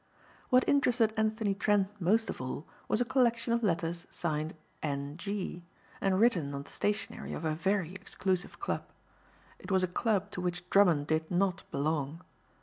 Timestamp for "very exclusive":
7.53-8.59